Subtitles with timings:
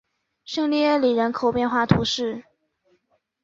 [0.43, 2.43] 圣蒂耶里人口变化图示